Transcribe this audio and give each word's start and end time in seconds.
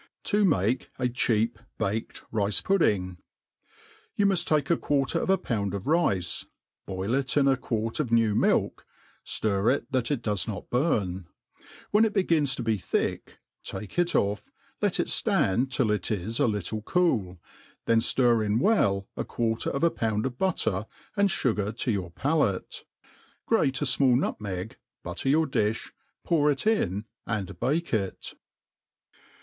''To 0.31 0.43
MADE 0.43 0.87
PLAIN 0.97 1.07
AND 1.09 1.09
EASY. 1.15 1.47
225 1.75 1.75
70 1.75 1.75
mqki 1.75 1.75
a 1.77 1.77
Aiop 1.77 1.77
baked 1.77 2.31
Ktce^Puddlngl 2.33 3.17
YOU 4.15 4.25
myft 4.25 4.45
take 4.47 4.69
a 4.71 4.77
quarter 4.77 5.19
of 5.19 5.29
a 5.29 5.37
pound 5.37 5.73
of 5.75 5.85
rice, 5.85 6.45
boil 6.87 7.13
it 7.13 7.37
In 7.37 7.47
a 7.47 7.55
quart 7.55 7.99
of 7.99 8.11
new 8.11 8.33
milk, 8.33 8.83
ftir 9.23 9.71
it 9.71 9.91
tHat 9.91 10.09
it 10.09 10.23
does 10.23 10.47
not 10.47 10.71
burn; 10.71 11.27
when 11.91 12.03
it 12.03 12.15
be 12.15 12.23
gins 12.23 12.55
to 12.55 12.63
be 12.63 12.79
thick, 12.79 13.37
takeJt 13.63 14.15
off, 14.15 14.43
let 14.81 14.99
it 14.99 15.05
ftand 15.05 15.69
till 15.69 15.91
it 15.91 16.09
is 16.09 16.39
a 16.39 16.47
little 16.47 16.81
cool, 16.81 17.39
then 17.85 17.99
ftir 17.99 18.43
in 18.43 18.57
well 18.57 19.07
a 19.15 19.23
quarter 19.23 19.69
of 19.69 19.83
a 19.83 19.91
pound 19.91 20.25
of 20.25 20.39
butter, 20.39 20.87
and 21.15 21.29
fugar 21.29 21.71
to 21.77 21.91
your 21.91 22.09
palate; 22.09 22.85
grate 23.45 23.83
a 23.83 23.85
fmall 23.85 24.17
nutmeg', 24.17 24.77
butter 25.03 25.29
your 25.29 25.45
difh, 25.45 25.91
pour 26.23 26.49
it 26.49 26.65
in, 26.65 27.05
and 27.27 27.59
bake 27.59 27.93
it. 27.93 28.33